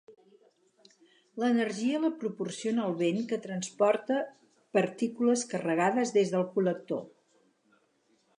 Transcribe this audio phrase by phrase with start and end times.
[1.43, 4.19] L'energia la proporciona el vent que transporta
[4.79, 7.07] partícules carregades des del col·lector.